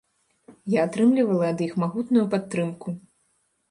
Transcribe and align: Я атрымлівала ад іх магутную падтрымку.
Я 0.75 0.85
атрымлівала 0.89 1.53
ад 1.53 1.63
іх 1.69 1.79
магутную 1.85 2.27
падтрымку. 2.35 3.01